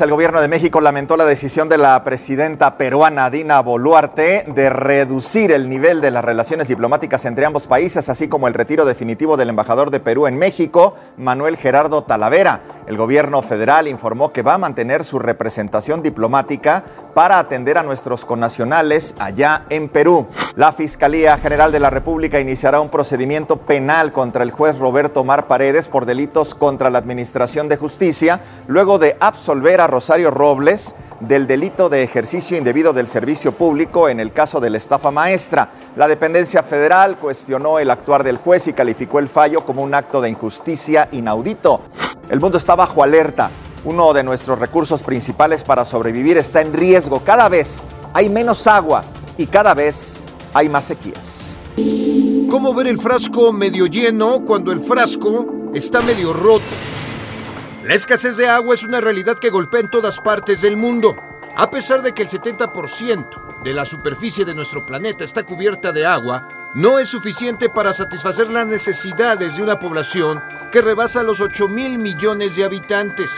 El 0.00 0.10
gobierno 0.10 0.40
de 0.40 0.48
México 0.48 0.80
lamentó 0.80 1.16
la 1.16 1.24
decisión 1.24 1.68
de 1.68 1.76
la 1.76 2.02
presidenta 2.04 2.76
peruana 2.76 3.30
Dina 3.30 3.60
Boluarte 3.60 4.44
de 4.46 4.70
reducir 4.70 5.52
el 5.52 5.68
nivel 5.68 6.00
de 6.00 6.10
las 6.10 6.24
relaciones 6.24 6.68
diplomáticas 6.68 7.24
entre 7.24 7.44
ambos 7.44 7.66
países, 7.66 8.08
así 8.08 8.28
como 8.28 8.46
el 8.46 8.54
retiro 8.54 8.84
definitivo 8.84 9.36
del 9.36 9.50
embajador 9.50 9.90
de 9.90 10.00
Perú 10.00 10.26
en 10.26 10.38
México, 10.38 10.94
Manuel 11.16 11.56
Gerardo 11.56 12.04
Talavera. 12.04 12.60
El 12.86 12.96
gobierno 12.96 13.42
federal 13.42 13.88
informó 13.88 14.32
que 14.32 14.42
va 14.42 14.54
a 14.54 14.58
mantener 14.58 15.04
su 15.04 15.18
representación 15.18 16.00
diplomática 16.00 16.84
para 17.12 17.38
atender 17.38 17.76
a 17.76 17.82
nuestros 17.82 18.24
connacionales 18.24 19.14
allá 19.18 19.64
en 19.68 19.88
Perú. 19.88 20.28
La 20.54 20.72
Fiscalía 20.72 21.36
General 21.36 21.72
de 21.72 21.80
la 21.80 21.90
República 21.90 22.40
iniciará 22.40 22.80
un 22.80 22.88
procedimiento 22.88 23.56
penal 23.56 24.12
contra 24.12 24.42
el 24.42 24.52
juez 24.52 24.78
Roberto 24.78 25.24
Mar 25.24 25.48
Paredes 25.48 25.88
por 25.88 26.06
delitos 26.06 26.54
contra 26.54 26.90
la 26.90 26.98
Administración 26.98 27.68
de 27.68 27.76
Justicia, 27.76 28.40
luego 28.68 28.98
de 28.98 29.16
absolver 29.20 29.77
a 29.80 29.86
Rosario 29.86 30.30
Robles 30.30 30.94
del 31.20 31.46
delito 31.46 31.88
de 31.88 32.02
ejercicio 32.02 32.56
indebido 32.56 32.92
del 32.92 33.08
servicio 33.08 33.52
público 33.52 34.08
en 34.08 34.20
el 34.20 34.32
caso 34.32 34.60
de 34.60 34.70
la 34.70 34.76
estafa 34.76 35.10
maestra. 35.10 35.70
La 35.96 36.08
dependencia 36.08 36.62
federal 36.62 37.16
cuestionó 37.16 37.78
el 37.78 37.90
actuar 37.90 38.24
del 38.24 38.36
juez 38.36 38.68
y 38.68 38.72
calificó 38.72 39.18
el 39.18 39.28
fallo 39.28 39.64
como 39.64 39.82
un 39.82 39.94
acto 39.94 40.20
de 40.20 40.30
injusticia 40.30 41.08
inaudito. 41.12 41.80
El 42.28 42.40
mundo 42.40 42.58
está 42.58 42.76
bajo 42.76 43.02
alerta. 43.02 43.50
Uno 43.84 44.12
de 44.12 44.22
nuestros 44.22 44.58
recursos 44.58 45.02
principales 45.02 45.64
para 45.64 45.84
sobrevivir 45.84 46.36
está 46.36 46.60
en 46.60 46.72
riesgo. 46.72 47.20
Cada 47.24 47.48
vez 47.48 47.82
hay 48.12 48.28
menos 48.28 48.66
agua 48.66 49.02
y 49.36 49.46
cada 49.46 49.74
vez 49.74 50.22
hay 50.52 50.68
más 50.68 50.84
sequías. 50.84 51.56
¿Cómo 52.50 52.74
ver 52.74 52.88
el 52.88 52.98
frasco 52.98 53.52
medio 53.52 53.86
lleno 53.86 54.44
cuando 54.44 54.72
el 54.72 54.80
frasco 54.80 55.70
está 55.74 56.00
medio 56.00 56.32
roto? 56.32 56.64
La 57.88 57.94
escasez 57.94 58.36
de 58.36 58.46
agua 58.46 58.74
es 58.74 58.84
una 58.84 59.00
realidad 59.00 59.38
que 59.38 59.48
golpea 59.48 59.80
en 59.80 59.88
todas 59.88 60.20
partes 60.20 60.60
del 60.60 60.76
mundo. 60.76 61.16
A 61.56 61.70
pesar 61.70 62.02
de 62.02 62.12
que 62.12 62.20
el 62.20 62.28
70% 62.28 63.62
de 63.62 63.72
la 63.72 63.86
superficie 63.86 64.44
de 64.44 64.54
nuestro 64.54 64.84
planeta 64.84 65.24
está 65.24 65.44
cubierta 65.44 65.90
de 65.90 66.04
agua, 66.04 66.70
no 66.74 66.98
es 66.98 67.08
suficiente 67.08 67.70
para 67.70 67.94
satisfacer 67.94 68.50
las 68.50 68.66
necesidades 68.66 69.56
de 69.56 69.62
una 69.62 69.78
población 69.78 70.38
que 70.70 70.82
rebasa 70.82 71.22
los 71.22 71.40
8 71.40 71.66
mil 71.66 71.98
millones 71.98 72.56
de 72.56 72.64
habitantes. 72.64 73.32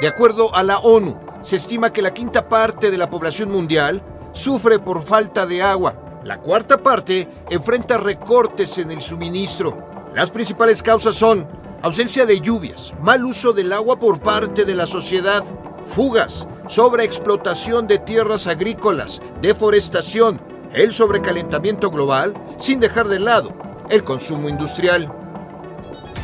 De 0.00 0.06
acuerdo 0.06 0.54
a 0.54 0.62
la 0.62 0.78
ONU, 0.78 1.18
se 1.42 1.56
estima 1.56 1.92
que 1.92 2.02
la 2.02 2.14
quinta 2.14 2.48
parte 2.48 2.92
de 2.92 2.98
la 2.98 3.10
población 3.10 3.50
mundial 3.50 4.04
sufre 4.34 4.78
por 4.78 5.02
falta 5.02 5.46
de 5.46 5.64
agua. 5.64 6.20
La 6.22 6.38
cuarta 6.38 6.78
parte 6.78 7.26
enfrenta 7.50 7.96
recortes 7.98 8.78
en 8.78 8.92
el 8.92 9.00
suministro. 9.00 10.10
Las 10.14 10.30
principales 10.30 10.80
causas 10.80 11.16
son 11.16 11.58
ausencia 11.82 12.26
de 12.26 12.40
lluvias, 12.40 12.92
mal 13.02 13.24
uso 13.24 13.52
del 13.52 13.72
agua 13.72 13.98
por 13.98 14.20
parte 14.20 14.64
de 14.64 14.74
la 14.74 14.86
sociedad, 14.86 15.44
fugas, 15.86 16.46
sobreexplotación 16.68 17.86
de 17.86 17.98
tierras 17.98 18.46
agrícolas, 18.46 19.22
deforestación, 19.40 20.40
el 20.72 20.92
sobrecalentamiento 20.92 21.90
global, 21.90 22.34
sin 22.58 22.80
dejar 22.80 23.08
de 23.08 23.20
lado 23.20 23.52
el 23.88 24.04
consumo 24.04 24.48
industrial. 24.48 25.10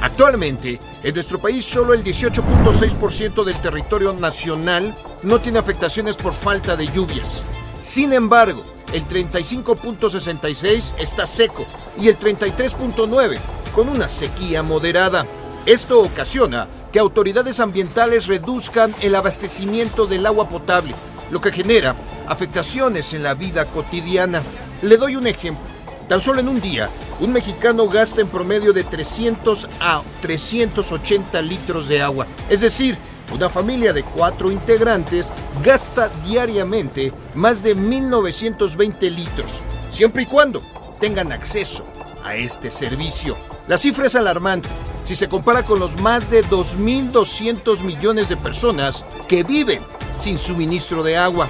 Actualmente, 0.03 0.79
en 1.03 1.15
nuestro 1.15 1.39
país 1.41 1.65
solo 1.65 1.95
el 1.95 2.05
18.6% 2.05 3.45
del 3.45 3.57
territorio 3.57 4.13
nacional 4.13 4.95
no 5.23 5.41
tiene 5.41 5.59
afectaciones 5.59 6.17
por 6.17 6.35
falta 6.35 6.77
de 6.77 6.87
lluvias. 6.89 7.43
Sin 7.81 8.13
embargo, 8.13 8.63
el 8.93 9.09
35.66 9.09 10.93
está 10.99 11.27
seco 11.27 11.65
y 11.99 12.09
el 12.09 12.19
33.9 12.19 13.39
con 13.75 13.89
una 13.89 14.09
sequía 14.09 14.63
moderada. 14.63 15.27
Esto 15.67 16.01
ocasiona 16.01 16.69
que 16.93 17.01
autoridades 17.01 17.59
ambientales 17.59 18.29
reduzcan 18.29 18.95
el 19.01 19.17
abastecimiento 19.17 20.07
del 20.07 20.25
agua 20.25 20.49
potable, 20.49 20.95
lo 21.33 21.41
que 21.41 21.51
genera 21.51 21.97
afectaciones 22.29 23.13
en 23.15 23.25
la 23.25 23.35
vida 23.35 23.65
cotidiana. 23.65 24.43
Le 24.83 24.97
doy 24.97 25.17
un 25.17 25.27
ejemplo. 25.27 25.65
Tan 26.09 26.21
solo 26.21 26.39
en 26.39 26.49
un 26.49 26.61
día, 26.61 26.89
un 27.19 27.33
mexicano 27.33 27.89
gasta 27.89 28.21
en 28.21 28.29
promedio 28.29 28.73
de 28.73 28.85
300 28.85 29.69
a 29.81 30.03
380 30.23 31.43
litros 31.43 31.89
de 31.89 32.01
agua. 32.01 32.29
Es 32.49 32.61
decir, 32.61 32.97
una 33.35 33.49
familia 33.49 33.93
de 33.93 34.05
cuatro 34.05 34.53
integrantes 34.53 35.33
gasta 35.65 36.11
diariamente 36.25 37.13
más 37.35 37.65
de 37.65 37.77
1.920 37.77 39.11
litros, 39.11 39.51
siempre 39.91 40.23
y 40.23 40.27
cuando 40.27 40.63
tengan 41.01 41.33
acceso 41.33 41.85
a 42.23 42.37
este 42.37 42.71
servicio. 42.71 43.37
La 43.67 43.79
cifra 43.79 44.07
es 44.07 44.15
alarmante 44.15 44.69
si 45.07 45.15
se 45.15 45.29
compara 45.29 45.63
con 45.63 45.79
los 45.79 46.01
más 46.01 46.31
de 46.31 46.45
2.200 46.45 47.85
millones 47.85 48.29
de 48.29 48.37
personas 48.37 49.05
que 49.29 49.45
viven 49.45 49.81
sin 50.19 50.37
suministro 50.37 51.05
de 51.05 51.17
agua. 51.17 51.49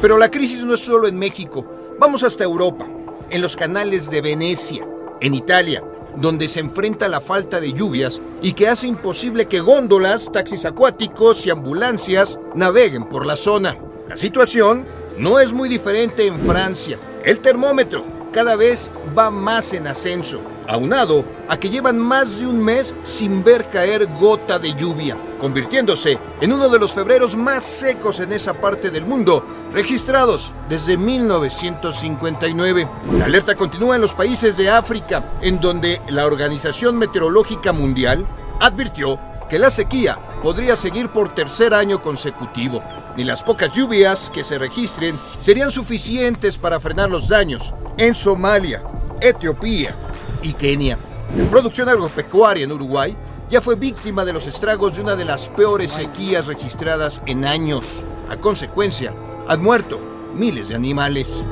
Pero 0.00 0.16
la 0.16 0.30
crisis 0.30 0.64
no 0.64 0.72
es 0.72 0.80
solo 0.80 1.08
en 1.08 1.18
México. 1.18 1.66
Vamos 1.98 2.22
hasta 2.22 2.42
Europa, 2.42 2.88
en 3.28 3.42
los 3.42 3.54
canales 3.54 4.10
de 4.10 4.22
Venecia, 4.22 4.82
en 5.20 5.34
Italia, 5.34 5.84
donde 6.16 6.48
se 6.48 6.60
enfrenta 6.60 7.06
la 7.06 7.20
falta 7.20 7.60
de 7.60 7.74
lluvias 7.74 8.22
y 8.40 8.54
que 8.54 8.68
hace 8.68 8.86
imposible 8.86 9.44
que 9.44 9.60
góndolas, 9.60 10.32
taxis 10.32 10.64
acuáticos 10.64 11.44
y 11.44 11.50
ambulancias 11.50 12.38
naveguen 12.54 13.10
por 13.10 13.26
la 13.26 13.36
zona. 13.36 13.76
La 14.08 14.16
situación 14.16 14.86
no 15.18 15.38
es 15.38 15.52
muy 15.52 15.68
diferente 15.68 16.26
en 16.26 16.40
Francia. 16.46 16.98
El 17.24 17.40
termómetro 17.40 18.06
cada 18.32 18.56
vez 18.56 18.90
va 19.14 19.30
más 19.30 19.74
en 19.74 19.86
ascenso 19.86 20.40
aunado 20.70 21.24
a 21.48 21.58
que 21.58 21.68
llevan 21.68 21.98
más 21.98 22.38
de 22.38 22.46
un 22.46 22.62
mes 22.62 22.94
sin 23.02 23.42
ver 23.42 23.68
caer 23.70 24.06
gota 24.20 24.60
de 24.60 24.72
lluvia, 24.74 25.16
convirtiéndose 25.40 26.16
en 26.40 26.52
uno 26.52 26.68
de 26.68 26.78
los 26.78 26.92
febreros 26.92 27.36
más 27.36 27.64
secos 27.64 28.20
en 28.20 28.30
esa 28.30 28.54
parte 28.54 28.90
del 28.90 29.04
mundo, 29.04 29.44
registrados 29.72 30.52
desde 30.68 30.96
1959. 30.96 32.88
La 33.18 33.24
alerta 33.24 33.56
continúa 33.56 33.96
en 33.96 34.02
los 34.02 34.14
países 34.14 34.56
de 34.56 34.70
África, 34.70 35.24
en 35.42 35.60
donde 35.60 36.00
la 36.08 36.24
Organización 36.24 36.96
Meteorológica 36.96 37.72
Mundial 37.72 38.24
advirtió 38.60 39.18
que 39.48 39.58
la 39.58 39.70
sequía 39.70 40.16
podría 40.40 40.76
seguir 40.76 41.08
por 41.08 41.34
tercer 41.34 41.74
año 41.74 42.00
consecutivo. 42.00 42.80
Ni 43.16 43.24
las 43.24 43.42
pocas 43.42 43.74
lluvias 43.74 44.30
que 44.30 44.44
se 44.44 44.56
registren 44.56 45.18
serían 45.40 45.72
suficientes 45.72 46.58
para 46.58 46.78
frenar 46.78 47.10
los 47.10 47.26
daños 47.26 47.74
en 47.96 48.14
Somalia, 48.14 48.84
Etiopía, 49.20 49.96
y 50.42 50.52
Kenia. 50.52 50.98
La 51.36 51.48
producción 51.48 51.88
agropecuaria 51.88 52.64
en 52.64 52.72
Uruguay 52.72 53.16
ya 53.48 53.60
fue 53.60 53.74
víctima 53.74 54.24
de 54.24 54.32
los 54.32 54.46
estragos 54.46 54.94
de 54.94 55.02
una 55.02 55.16
de 55.16 55.24
las 55.24 55.48
peores 55.48 55.92
sequías 55.92 56.46
registradas 56.46 57.20
en 57.26 57.44
años. 57.44 57.86
A 58.28 58.36
consecuencia, 58.36 59.12
han 59.48 59.62
muerto 59.62 60.00
miles 60.34 60.68
de 60.68 60.76
animales. 60.76 61.42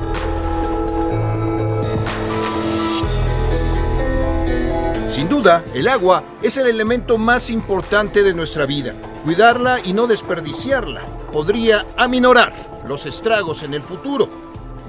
Sin 5.07 5.27
duda, 5.27 5.65
el 5.73 5.87
agua 5.87 6.23
es 6.41 6.55
el 6.57 6.67
elemento 6.67 7.17
más 7.17 7.49
importante 7.49 8.23
de 8.23 8.33
nuestra 8.33 8.65
vida. 8.65 8.95
Cuidarla 9.23 9.79
y 9.83 9.91
no 9.91 10.07
desperdiciarla 10.07 11.01
podría 11.33 11.85
aminorar 11.97 12.53
los 12.87 13.05
estragos 13.05 13.63
en 13.63 13.73
el 13.73 13.81
futuro 13.81 14.29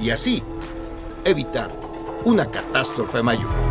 y 0.00 0.10
así 0.10 0.42
evitar 1.24 1.70
una 2.24 2.50
catástrofe 2.50 3.22
mayor. 3.22 3.69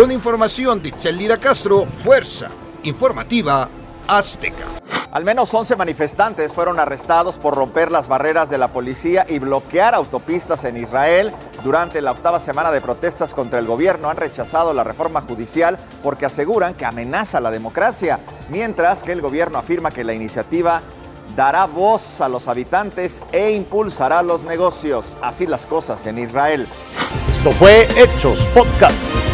Con 0.00 0.10
información 0.12 0.80
de 0.80 0.88
Itzelira 0.88 1.36
Castro, 1.36 1.84
Fuerza 2.02 2.48
Informativa 2.84 3.68
Azteca. 4.08 4.64
Al 5.12 5.26
menos 5.26 5.52
11 5.52 5.76
manifestantes 5.76 6.54
fueron 6.54 6.80
arrestados 6.80 7.38
por 7.38 7.54
romper 7.54 7.92
las 7.92 8.08
barreras 8.08 8.48
de 8.48 8.56
la 8.56 8.68
policía 8.68 9.26
y 9.28 9.38
bloquear 9.38 9.94
autopistas 9.94 10.64
en 10.64 10.78
Israel 10.78 11.32
durante 11.62 12.00
la 12.00 12.12
octava 12.12 12.40
semana 12.40 12.72
de 12.72 12.80
protestas 12.80 13.34
contra 13.34 13.58
el 13.58 13.66
gobierno. 13.66 14.08
Han 14.08 14.16
rechazado 14.16 14.72
la 14.72 14.84
reforma 14.84 15.20
judicial 15.20 15.76
porque 16.02 16.24
aseguran 16.24 16.72
que 16.72 16.86
amenaza 16.86 17.38
la 17.38 17.50
democracia, 17.50 18.20
mientras 18.48 19.02
que 19.02 19.12
el 19.12 19.20
gobierno 19.20 19.58
afirma 19.58 19.90
que 19.90 20.04
la 20.04 20.14
iniciativa 20.14 20.80
dará 21.36 21.66
voz 21.66 22.22
a 22.22 22.28
los 22.30 22.48
habitantes 22.48 23.20
e 23.32 23.50
impulsará 23.50 24.22
los 24.22 24.44
negocios. 24.44 25.18
Así 25.20 25.46
las 25.46 25.66
cosas 25.66 26.06
en 26.06 26.16
Israel. 26.16 26.66
Esto 27.28 27.52
fue 27.52 27.86
Hechos 27.98 28.48
Podcast. 28.54 29.29